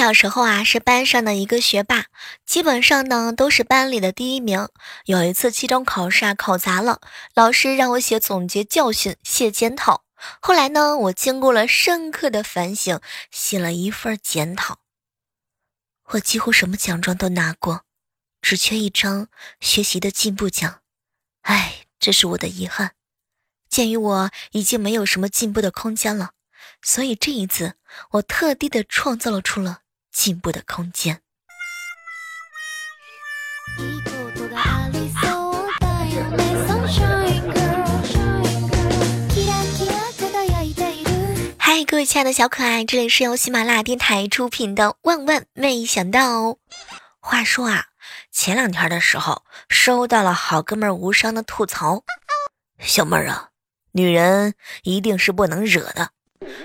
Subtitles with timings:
[0.00, 2.06] 小时候啊是班上的一个学霸，
[2.46, 4.66] 基本上呢都是班里的第一名。
[5.04, 7.02] 有一次期中考试啊考砸了，
[7.34, 10.04] 老师让我写总结教训、写检讨。
[10.40, 12.98] 后来呢，我经过了深刻的反省，
[13.30, 14.78] 写了一份检讨。
[16.12, 17.82] 我几乎什么奖状都拿过，
[18.40, 19.28] 只缺一张
[19.60, 20.80] 学习的进步奖。
[21.42, 22.92] 唉，这是我的遗憾。
[23.68, 26.30] 鉴于我已经没有什么进步的空间了，
[26.80, 27.74] 所以这一次
[28.12, 29.79] 我特地的创造了出了
[30.11, 31.19] 进步的空间。
[33.77, 37.83] いいことがありそうだよね Sunshine girl
[39.33, 46.51] キラキラ輝いている嗨，各位亲爱的小可爱，这里是由喜马拉雅电台出品的《万万没想到》。
[47.19, 47.87] 话说啊，
[48.31, 52.03] 前两天的时候收到了好哥们儿无伤的吐槽，
[52.79, 53.49] 小妹儿啊，
[53.91, 56.11] 女人一定是不能惹的。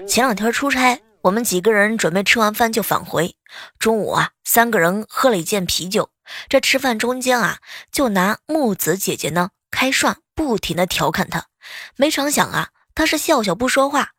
[0.06, 3.35] 前两天出差， 我们几个人准备吃完饭就返回，
[3.79, 6.11] 中午啊，三个人喝了一件啤酒。
[6.49, 7.57] 这吃饭中间啊，
[7.91, 11.47] 就拿木子姐姐呢开涮，不停的调侃她。
[11.95, 14.11] 没成想啊，她是笑笑不说话。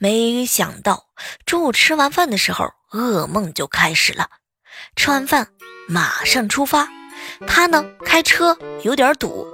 [0.00, 1.06] 没想到
[1.46, 4.28] 中午吃完饭的时候，噩梦就开始了。
[4.96, 5.52] 吃完饭
[5.88, 6.88] 马上出发，
[7.46, 9.46] 他呢开车有点堵，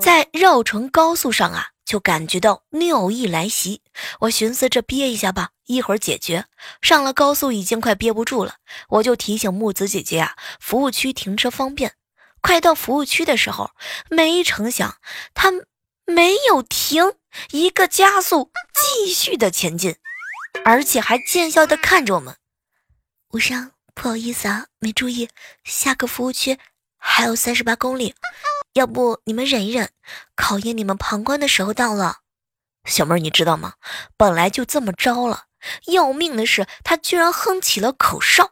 [0.00, 3.82] 在绕城高速上啊，就感觉到尿意来袭。
[4.20, 6.46] 我寻思这憋一下吧，一会儿解决。
[6.80, 8.56] 上了高速已经快憋不住了，
[8.88, 11.94] 我就提醒木子姐姐啊，服务区停车方便。
[12.40, 13.70] 快到服务区的时候，
[14.10, 14.98] 没成想
[15.32, 15.50] 他
[16.04, 17.14] 没有停，
[17.52, 19.96] 一个加速，继续的前进，
[20.64, 22.36] 而且还奸笑的看着我们。
[23.30, 25.30] 无伤，不好意思啊，没注意，
[25.64, 26.58] 下个服务区
[26.98, 28.14] 还有三十八公里，
[28.73, 29.89] 要不你们忍一忍，
[30.35, 32.17] 考验你们旁观的时候到了。
[32.85, 33.73] 小妹儿，你知道吗？
[34.15, 35.43] 本来就这么着了，
[35.87, 38.51] 要命的是他居然哼起了口哨。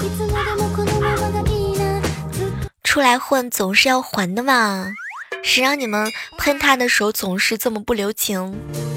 [0.00, 2.00] いつまでもこのままがいいな
[2.32, 4.92] ずっと出来混总是要还的嘛，
[5.42, 8.91] 谁让你们喷他的时候总是这么不留情？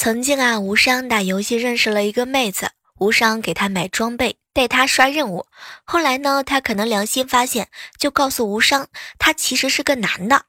[0.00, 2.70] 曾经啊，无伤打游戏认识了一个妹子，
[3.00, 5.46] 无伤给她买装备，带她刷任务。
[5.82, 7.66] 后来呢，她可能良心发现，
[7.98, 8.86] 就告诉无伤，
[9.18, 10.44] 他其实是个男的。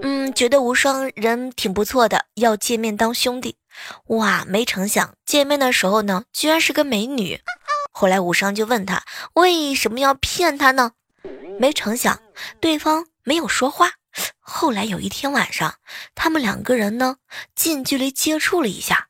[0.00, 3.56] 嗯，觉得无双人挺不错的，要见面当兄弟。
[4.06, 7.38] 哇，没成想见面的时候呢，居然是个美女。
[7.92, 10.92] 后来无伤就问他为什么要骗他呢？
[11.60, 12.18] 没成想
[12.60, 13.92] 对方没有说话。
[14.40, 15.74] 后来有一天晚上，
[16.14, 17.16] 他们两个人呢
[17.54, 19.08] 近距离接触了一下。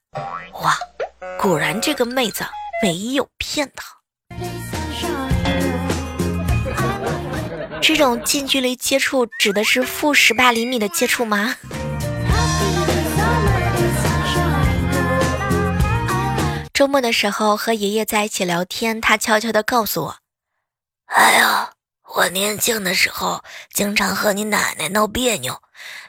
[0.63, 0.77] 哇，
[1.39, 2.45] 果然这个妹子
[2.83, 3.97] 没有骗他。
[7.81, 11.55] 这种近距离接触指的是负十八厘米的接触吗
[16.73, 20.17] 周末的时候和爷爷在一起聊天，他悄悄地告诉我
[21.07, 21.73] ：“哎呀，
[22.17, 23.45] 我年轻的时候
[23.75, 25.61] 经常和你奶奶闹别扭，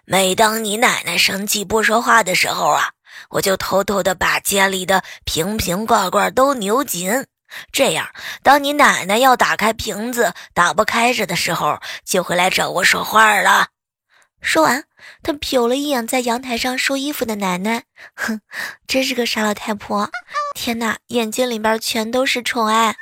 [0.06, 2.92] 每当你奶奶生气不说话的时候啊，
[3.30, 7.26] 我就偷偷的把家里的瓶瓶罐罐都扭紧，
[7.74, 8.08] 这样
[8.42, 13.68] 当你奶奶要打开瓶子打不开着的时候，就会来找我说话了。”
[14.40, 14.86] 说完，
[15.24, 17.84] 他瞟了一眼在阳台上收衣服的奶奶，
[18.16, 18.40] 哼，
[18.88, 20.10] 真是个傻老太婆。
[20.56, 22.96] 天哪，眼睛里边全都是宠爱，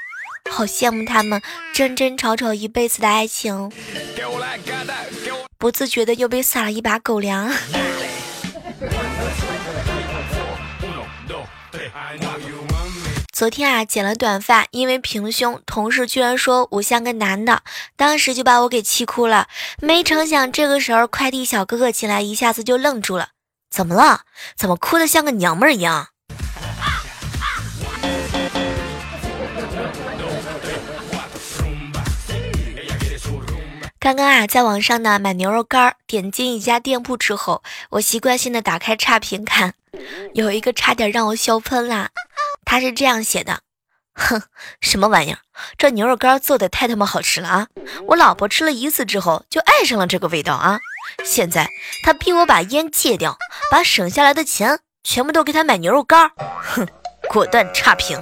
[0.49, 1.41] 好羡慕他们
[1.73, 3.71] 真真吵吵一辈子的爱情。
[5.57, 7.51] 不自觉的又被撒了一把狗粮。
[13.33, 17.63] 昨天啊，剪了短发，因为平胸，同事居然说我像个男的，
[17.97, 19.49] 当时就把我给气哭了。
[19.81, 23.31] 没成想，这个时候快递小哥哥进来，一下子就愣住了。
[23.69, 24.21] 怎么了？
[24.55, 26.07] 怎么哭得像个娘们儿一样？
[34.05, 39.73] 刚刚啊，在网上呢买牛肉干，点进一家店铺之后，我习惯性的打开差评看，
[40.35, 42.09] 有一个差点让我笑喷啦。
[42.65, 43.61] 他是这样写的：
[44.13, 44.43] 哼，
[44.79, 45.39] 什么玩意儿？
[45.79, 47.67] 这牛肉干做的太他妈好吃了啊！
[48.05, 50.79] 我老婆吃了一次之后就爱上了这个味道啊！
[51.25, 51.67] 现在
[52.03, 53.35] 他逼我把烟戒掉，
[53.71, 56.29] 把省下来的钱全部都给他买牛肉干，
[56.61, 56.87] 哼，
[57.27, 58.21] 果断差评。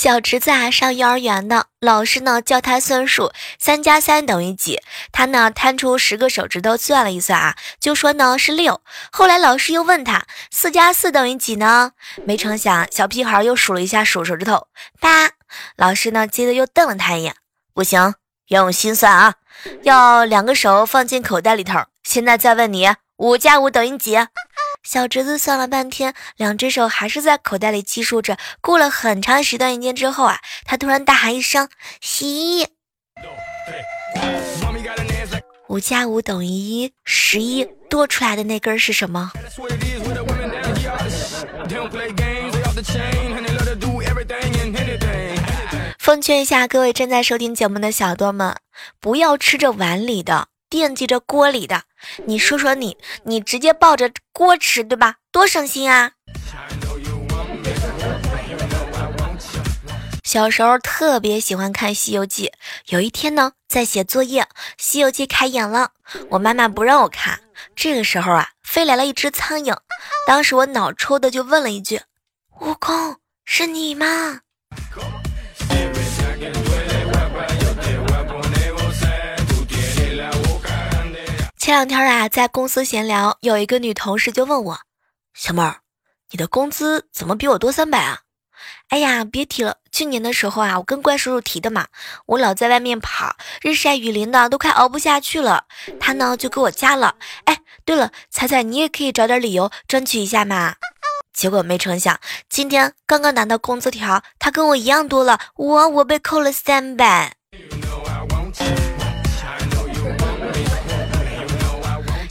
[0.00, 4.80] 小侄子啊，上幼儿园呢老师呢教他算数，三加三等于几？
[5.12, 8.80] 他呢摊出十个手指头算了一算啊，就说呢是六。
[9.12, 11.92] 后来老师又问他四加四等于几呢？
[12.24, 14.68] 没成想小屁孩又数了一下数手指头，
[14.98, 15.32] 八。
[15.76, 17.34] 老师呢接着又瞪了他一眼，
[17.74, 18.14] 不行，
[18.48, 19.34] 要用心算啊，
[19.82, 21.78] 要两个手放进口袋里头。
[22.04, 22.88] 现在再问你，
[23.18, 24.16] 五加五等于几？
[24.82, 28.36] 小侄子算了半天，两只手还是在口袋里计数着。
[28.60, 31.68] 过了很长时段时间之后啊，他突然大喊一声
[32.00, 32.26] ：“十！”
[35.68, 39.30] 五加五等于一，十一多出来的那根是什么？
[45.98, 48.56] 奉劝一下各位正在收听节目的小多们，
[48.98, 50.48] 不要吃着碗里的。
[50.70, 51.82] 惦记着锅里的，
[52.26, 55.16] 你说说你，你直接抱着锅吃，对吧？
[55.32, 56.12] 多省心啊！
[60.22, 62.46] 小时候特别喜欢看《西游记》，
[62.86, 64.42] 有一天呢，在写作业，
[64.78, 65.90] 《西游记》开演了，
[66.28, 67.40] 我妈妈不让我看。
[67.74, 69.76] 这个时候啊，飞来了一只苍蝇，
[70.28, 72.00] 当时我脑抽的就问了一句
[72.62, 74.40] ：“悟空，是你吗？”
[81.70, 84.80] 前两天啊，在公司闲聊，有一个女同事就问我
[85.32, 85.82] ：“小妹儿，
[86.32, 88.22] 你的工资怎么比我多三百啊？”
[88.90, 91.86] 哎呀，别提了，去年的时候啊，我跟怪叔叔提的嘛，
[92.26, 95.66] 我老在外面跑，日晒雨淋的，都快熬不下去了。
[96.00, 97.14] 他呢就给我加了。
[97.44, 100.74] 哎，对了，彩彩你也可以找点理由争取一下嘛。
[101.32, 102.18] 结果没成想，
[102.48, 107.36] 今天刚刚拿到工资条，他跟我一样多了，我我被扣了三百。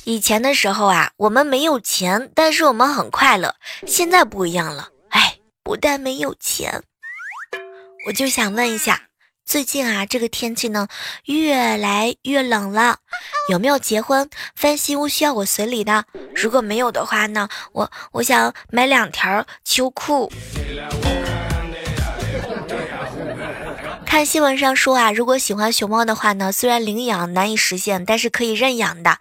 [0.09, 3.53] 以前的时候啊，我们没有钱，但是我们很快乐。
[3.85, 6.81] 现在不一样了，哎，不但没有钱，
[8.07, 9.03] 我就想问一下，
[9.45, 10.87] 最近啊，这个天气呢
[11.25, 12.97] 越来越冷了，
[13.49, 16.05] 有没有结婚翻新屋需要我随礼的？
[16.33, 20.33] 如果没有的话呢，我我想买两条秋裤。
[24.07, 29.19] 看新闻上说啊，如果喜欢熊猫的话呢，虽然领养难以实现，但是可以认养的。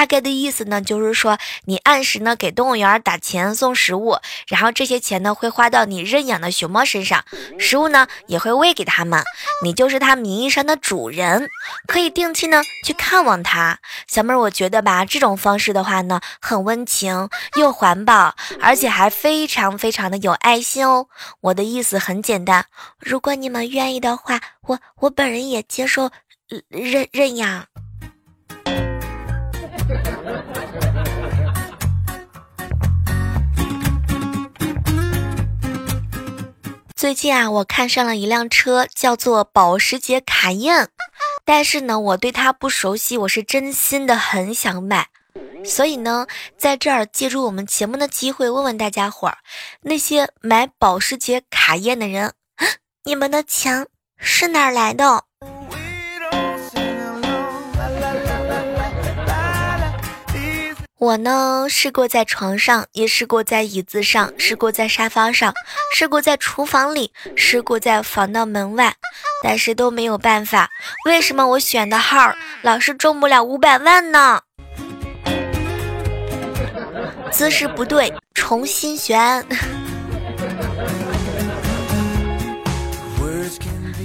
[0.00, 1.36] 大概的意思呢，就是说
[1.66, 4.16] 你按时呢给动物园打钱送食物，
[4.48, 7.22] 然后这些钱呢会花到你认养的熊猫身上，
[7.58, 9.22] 食物呢也会喂给它们，
[9.62, 11.50] 你就是它名义上的主人，
[11.86, 13.78] 可以定期呢去看望它。
[14.06, 21.08] 小妹儿，我觉得吧，这种方式的话呢，很温情又环保，而且还非常非常的有爱心哦。
[21.42, 22.64] 我的意思很简单，
[22.98, 24.40] 如果你们愿意的话。
[24.62, 26.10] 我我本人也接受
[26.68, 27.66] 认认养。
[37.00, 40.90] 最近啊，我看上了一辆车，叫做保时捷卡宴，
[41.46, 45.06] 但是呢，我对它不熟悉，我是真心的很想买，
[45.64, 46.26] 所以呢，
[46.58, 49.38] 在这儿借助我们节目的机会，问问大家伙儿，
[49.80, 52.34] 那些买保时捷卡宴的人，
[53.04, 53.86] 你们的钱？
[54.18, 55.24] 是哪儿来的？
[61.00, 65.54] 我呢，试过在床上，也试过在椅子上，试过在沙发上，
[65.94, 68.94] 试过在厨房里，试过在防盗门外，
[69.42, 70.68] 但是都没有办法。
[71.06, 74.42] 为什么我选的号老是中不了五百万呢？
[77.32, 79.42] 姿势不对，重新选。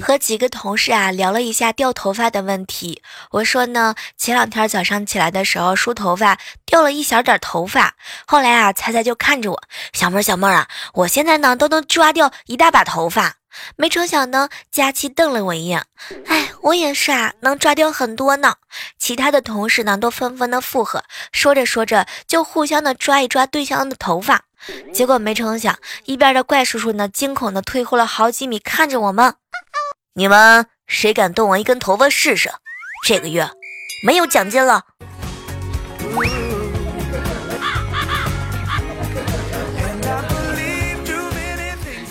[0.06, 3.02] 和几个同事啊聊了一下掉头发的问题。
[3.32, 7.96] 我说呢，前两天早上起来的时候梳头发掉了一小点头发。
[8.28, 13.38] 后来啊，猜猜就看着我，小妹儿小妹儿啊，我现在呢都能抓掉一大把头发。
[13.78, 15.84] 没成想呢，佳期瞪了我一眼，
[16.28, 18.54] 哎，我也是啊，能抓掉很多呢。
[19.00, 24.44] 其他的同事呢都纷纷的附和，说着说着就互相的抓一抓对象的头发。
[24.94, 29.34] 结果没成想，一边的怪叔叔呢惊恐的退后了好几米，看着我们。
[30.18, 32.50] 你们谁敢动我一根头发试试？
[33.06, 33.50] 这个月
[34.08, 34.86] 没有奖金了。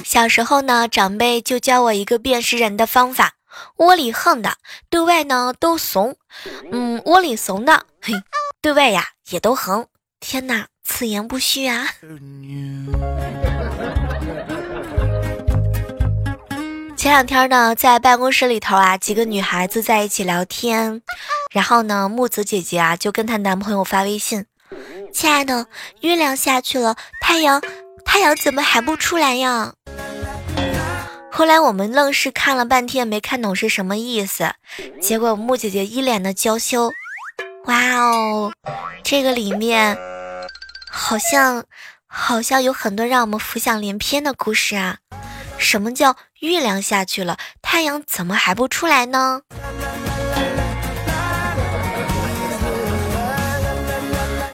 [0.05, 3.37] 小时候呢，长辈就教我一个辨识人的方法。
[3.77, 4.59] 窝里横的，
[4.91, 6.19] 对外呢都怂，
[6.71, 8.13] 嗯，窝里怂的，嘿，
[8.61, 9.87] 对外呀也都横。
[10.21, 11.87] 天哪，此言不虚啊！
[17.05, 21.03] 前两天呢，在办公室里头啊，几个女孩子在一起聊天，
[21.53, 24.47] 然后呢，木子姐姐啊就跟她男朋友发微信
[25.13, 25.67] ：“亲爱的，
[26.01, 27.61] 月亮下去了，太阳，
[28.07, 29.75] 太阳怎么还不出来呀？”
[31.31, 34.55] 后来我们愣是看了半天，没看懂是什么意思。
[34.99, 36.91] 结果木姐姐一脸的娇羞，
[37.67, 38.51] 哇哦，
[39.03, 39.95] 这个里面
[40.91, 41.65] 好像
[42.07, 44.97] 好像有很多让我们浮想联翩的故事啊。
[45.57, 49.41] 什么叫月亮下去了，太阳怎么还不出来呢？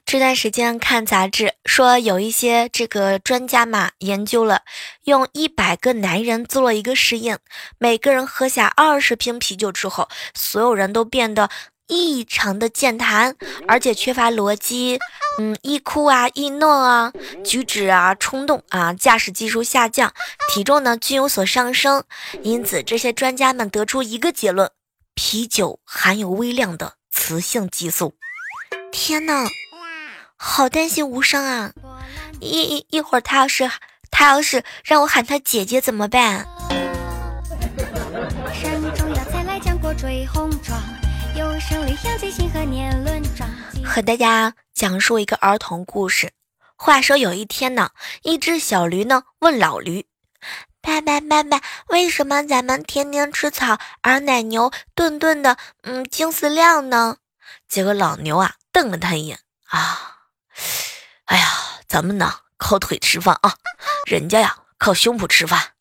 [0.06, 4.62] 这段时间看杂志说，有一些这个专家嘛研究了，
[5.04, 7.38] 用一百个男人做了一个实验，
[7.78, 11.48] 每个人喝下二十瓶啤酒之后，所有人都变得。
[11.90, 13.34] 异常的健谈，
[13.66, 14.98] 而且缺乏逻辑，
[15.38, 17.12] 嗯，易哭啊，易怒啊，
[17.44, 20.12] 举止啊冲动啊，驾驶技术下降，
[20.48, 22.04] 体重呢均有所上升。
[22.42, 24.70] 因此，这些专家们得出一个结论：
[25.14, 28.14] 啤酒含有微量的雌性激素。
[28.92, 29.44] 天呐，
[30.36, 31.72] 好担心无伤啊！
[32.40, 33.70] 一一一会儿他要是
[34.10, 36.46] 他要是让我喊他姐姐怎么办？
[43.84, 46.32] 和大家讲述一个儿童故事。
[46.76, 47.90] 话说有一天呢，
[48.22, 50.06] 一只小驴呢问老驴
[50.80, 57.16] ：“爸爸爸爸，为什么咱们天天吃草，而奶牛顿顿的嗯精死量呢？”
[57.68, 60.16] 结果老牛啊瞪了他一眼啊，
[61.26, 61.48] 哎呀，
[61.86, 63.54] 咱们呢靠腿吃饭啊，
[64.06, 65.72] 人家呀靠胸脯吃饭。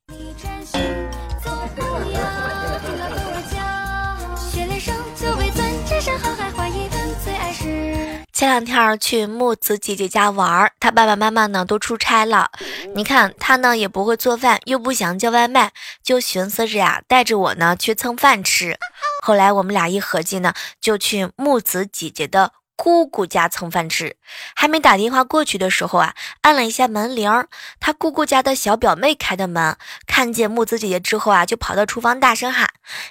[8.39, 12.50] 前两天去木子姐姐家玩，她爸爸妈妈呢都出差了。
[12.96, 18.77] 你看她呢也不会做饭，又不想叫外卖，就寻思着呀带着我呢去蹭饭吃。
[19.22, 24.15] 后来我们俩一合计呢，就去木子姐姐的姑姑家蹭饭吃。
[24.55, 27.29] 还没打电话过去的时候啊，按了一下门铃，
[27.81, 29.75] 她姑姑家的小表妹开的门，
[30.08, 32.69] 看见木子姐姐之后啊，就跑到厨房大声喊：“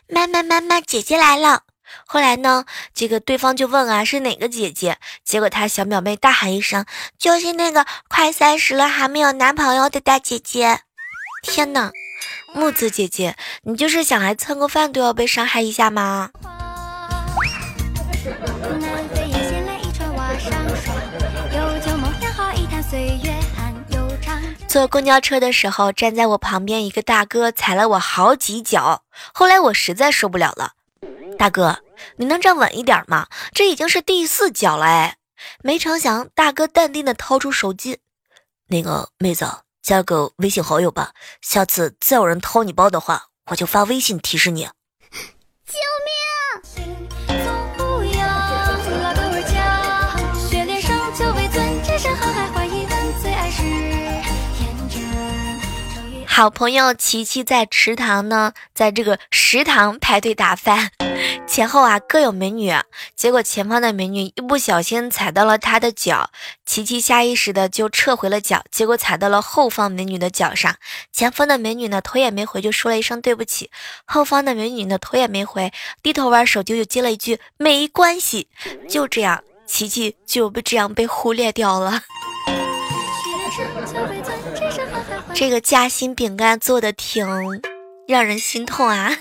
[0.08, 1.64] 妈妈妈妈，姐姐来了！”
[2.06, 2.64] 后来呢，
[2.94, 4.98] 这个对方就问啊，是哪个姐姐？
[5.24, 6.84] 结果他小表妹大喊一声，
[7.18, 10.80] 就是那个快三十了还没有男朋友的大姐姐。
[11.42, 11.92] 天哪，
[12.52, 16.30] 木子姐姐，你就是想来蹭个饭都要被伤害一下吗？
[24.66, 29.02] 坐公交车的时候，站在我旁边一个大哥踩了我好几脚，
[29.32, 30.72] 后来我实在受不了了。
[31.38, 31.78] 大哥，
[32.16, 33.28] 你能站稳一点吗？
[33.52, 35.18] 这已经是第四脚了哎！
[35.62, 38.00] 没成想，大哥淡定的掏出手机，
[38.66, 39.46] 那个妹子
[39.80, 44.68] 加个微信好友吧，下次再有人掏你包的话，我就发微信提示你。
[56.38, 60.92] 好朋友琪琪在池塘呢，在这个食堂排队打饭，
[61.48, 62.72] 前后啊各有美女，
[63.16, 66.30] 结果前方的美女一不小心踩到了他的脚，
[66.64, 70.76] 琪琪下意识的就撤回了脚，结果踩到了后方美女的脚上，
[71.12, 73.72] 前方的美女呢头也没回就说了一声对不起，
[74.04, 75.72] 后方的美女呢头也没回，
[76.04, 78.46] 低头玩手机就接了一句没关系，
[78.88, 82.00] 就这样，琪琪就被这样被忽略掉了。
[85.38, 87.24] 这个夹心饼干做的挺
[88.08, 89.16] 让人心痛啊！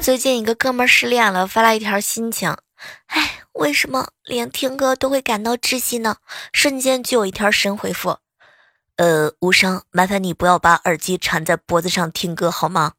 [0.00, 2.56] 最近一个哥们失恋了，发了一条心情：
[3.08, 6.16] 哎，为什么连听歌都会感到窒息呢？
[6.54, 8.16] 瞬间就有一条神回复：
[8.96, 12.92] 呃，无声，麻烦你不要把耳机缠在脖子上听歌好吗？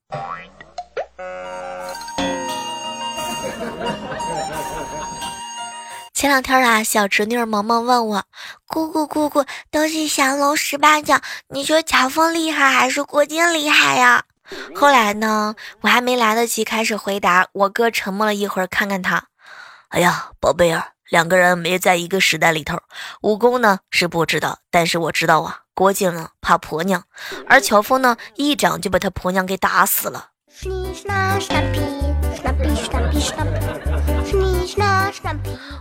[6.18, 8.24] 前两天啊，小侄女萌萌问我
[8.66, 14.24] ：“姑姑姑姑，都是降龙十八掌，你说乔峰厉害还是郭靖厉害呀？”
[14.74, 19.26] 后来呢，我还没来得及开始回答，我哥沉默了一会儿，看看他，
[19.90, 22.80] 哎呀，宝贝儿，两个人没在一个时代里头，
[23.22, 27.04] 武功呢是不知道，但是我知道啊，郭靖呢怕婆娘，
[27.48, 30.30] 而乔峰呢一掌就把他婆娘给打死了。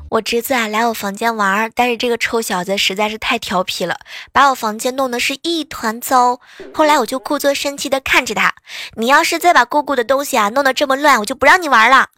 [0.08, 3.98] 我侄子啊来我房间玩儿，但是这个臭小子实在是太调皮了，
[4.32, 6.40] 把我房间弄得是一团糟。
[6.72, 8.54] 后来我就故作生气的看着他，
[8.94, 12.08] 你要是再把姑姑的东西啊弄得这么乱，我就不让你玩了。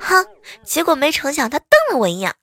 [0.00, 0.26] 哼！
[0.64, 2.34] 结果没成想他瞪了我一眼，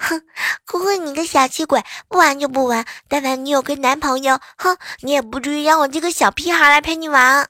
[0.00, 0.22] 哼！
[0.66, 2.84] 姑姑你个小气鬼，不玩就不玩。
[3.08, 7.48] 但凡你有个男朋友，哼，你也不至于让我这个小屁孩来陪你玩。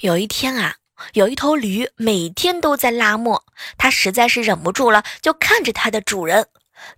[0.00, 0.76] 有一天啊，
[1.12, 3.44] 有一头驴每天都在拉磨，
[3.76, 6.46] 它实在是忍不住了，就看着它的主人。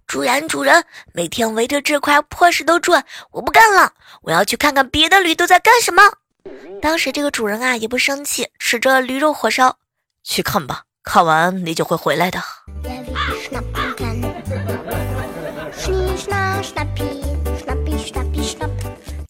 [0.07, 3.93] 主人，主人，每天围着这块破石头转，我不干了，
[4.23, 6.01] 我要去看看别的驴都在干什么。
[6.81, 9.79] 当时这个主人啊也不生气，吃着驴肉火烧，
[10.23, 12.41] 去看吧，看完你就会回来的。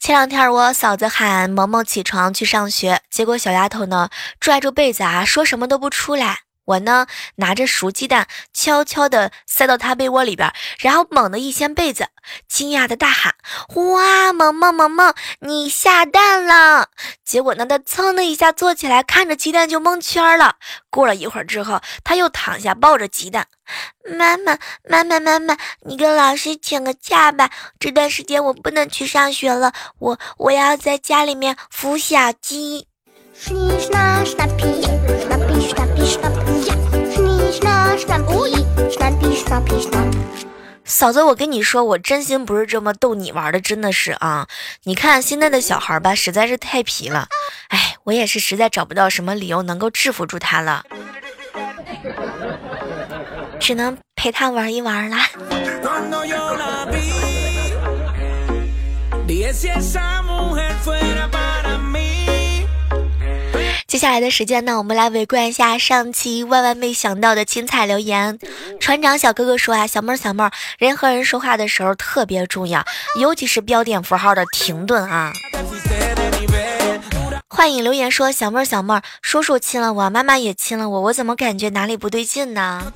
[0.02, 6.40] 前两天我嫂子喊萌萌起床去上学，结果小丫头呢拽住被子啊，说什么都不出来。
[6.72, 12.08] 我呢拿着熟鸡蛋，悄悄地塞到他被窝里边，然后猛地一掀被子，
[12.48, 13.34] 惊讶的大喊
[13.76, 16.88] ：“哇，萌萌萌萌，你下蛋了！”
[17.24, 20.56] 结果呢，他噌的一下坐起来，看着鸡蛋就蒙圈了。
[20.90, 23.46] 过了一会儿之后，他又躺下抱着鸡蛋，
[24.16, 32.86] 妈妈，妈妈，妈妈，你跟老师请个假吧，这段时间我不能去上学了，我我要在家里面孵小鸡。
[40.84, 44.46] 嫂子，我跟你说，我真心不是这么逗你玩的，真的是啊！
[44.84, 47.28] 你看现在的小孩吧，实在是太皮了，
[47.68, 50.84] 哎，我也是实在找不到什么理由能够制服住他了，
[53.58, 55.28] 只能陪他玩一玩啦。
[63.92, 68.38] 接下来的时间呢，我们来围观一下上期万万没想到的精彩留言。
[68.80, 72.82] 船长小哥哥说啊，小妹儿小妹儿，人和人说话的时候特别重要，
[73.20, 75.30] 尤其是标点符号的停顿啊。
[77.48, 82.90] 幻影留言说，小妹儿小妹儿，叔叔亲了我，妈妈也亲了我，我怎么感觉哪里不对劲呢？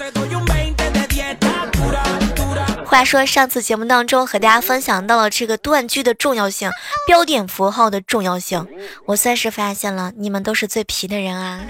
[2.84, 6.70] 话说上次节目当中和大家分享到了这个断句的重要性，
[7.06, 8.66] 标点符号的重要性，
[9.06, 11.60] 我算是发现了，你们都是最皮的人啊。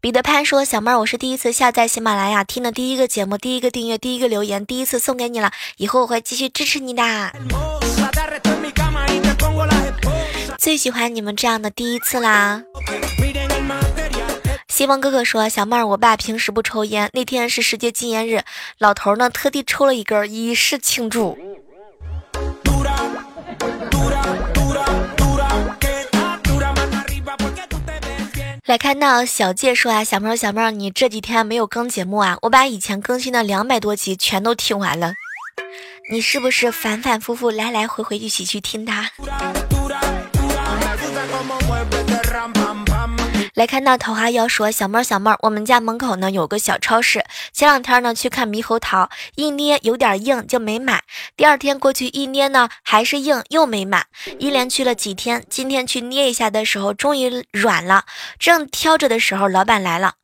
[0.00, 7.02] 彼得潘说：“小妹儿，我是第一次下载喜马拉雅听的第一个节目，第一个订阅，第一个留言，第一次送给你了，以后我会继续支持你的。
[10.56, 12.62] 最喜欢你们这样的第一次啦。”
[14.78, 14.86] Miren el material.
[14.86, 18.42] 希望哥哥说：“小妹儿，我爸平时不抽烟，那天是世界禁烟日，
[18.78, 21.36] 老头呢特地抽了一根以示庆祝。”
[28.66, 32.36] 来看到小介说啊，小妹儿，小妹儿，你这几天没有更节目啊？
[32.42, 35.14] 我把以前更新的两百多集全都听完了。
[36.12, 39.10] 你是不是反反复复来来回回一起去听它？
[43.58, 51.02] 来看到桃花妖说，小妹儿小妹儿，我们家门口呢有个小超市，前两天呢去看猕猴桃，一捏有点硬就没买，
[51.34, 54.06] 第二天过去一捏呢还是硬又没买，
[54.38, 58.04] 一连去了几天，今天去捏一下的时候终于软了，
[58.38, 60.14] 正挑着的时候，老板来了，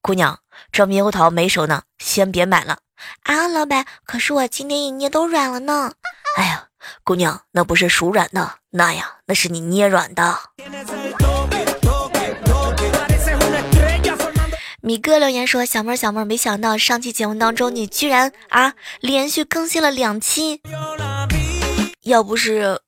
[0.00, 0.38] 姑娘，
[0.70, 2.78] 这猕猴桃没熟呢，先别买了。
[3.24, 5.90] 啊，老板，可是我今天一捏都软了呢。
[6.36, 6.66] 哎呀，
[7.02, 10.38] 姑娘，那不是熟软的，那呀，那是你捏软的。
[14.86, 20.60] 米哥留言说：“小妹儿，小妹儿，没想到上期节目当中你居然啊连续更新了两期，
[22.04, 22.78] 要不是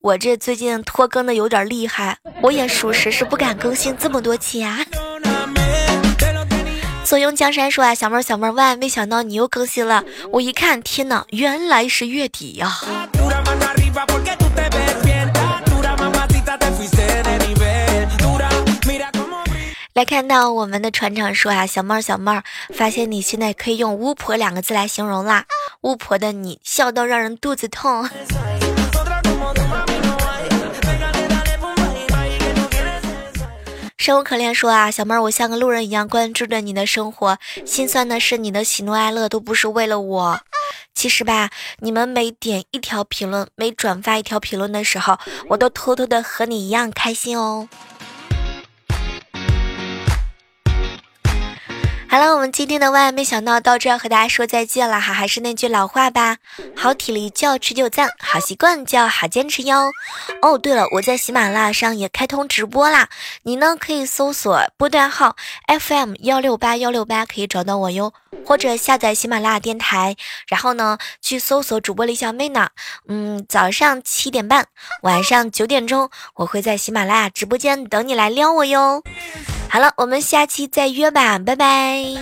[0.00, 7.04] 我这最近拖更的有点厉害，我也属实是不敢更新这么多期啊。” Perdóname, te lo tenía.
[7.04, 12.80] 左拥江山说啊，小妹儿，小妹儿，万没想到你又更新了，我一看，天呐，原来是月底呀、
[20.04, 25.46] 看到我们的船长说啊，小妹儿，小妹儿，发现你现在可以用巫婆两个字来形容啦，
[25.80, 28.08] 巫婆的你笑到让人肚子痛。
[33.96, 40.40] 生无可恋说啊，小妹儿，我像个路人一样关注着你的生活，心酸的是你的喜怒哀乐都不是为了我。
[40.94, 47.68] 其实吧，你们每点一条评论，每转发一条评论的时候，我都偷偷的和你一样开心哦。
[52.14, 56.36] 好了，我们今天的万万没想到到这儿和大家说再见了哈，还是那句老话吧，
[56.76, 59.90] 好体力就要持久战，好习惯就要好坚持哟。
[60.40, 63.08] 哦，对了，我在喜马拉雅上也开通直播啦，
[63.42, 65.34] 你呢可以搜索波段号
[65.66, 68.12] FM 幺六八幺六八，可以找到我哟，
[68.46, 70.14] 或者下载喜马拉雅电台，
[70.46, 72.68] 然后呢去搜索主播李小妹呢，
[73.08, 74.66] 嗯，早上七点半，
[75.02, 79.02] 晚上九点钟，我会在喜马拉雅直播间等你来撩我哟。
[79.74, 82.14] 好了我们下期再约吧拜拜。